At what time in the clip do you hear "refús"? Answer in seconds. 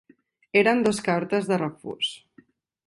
1.65-2.13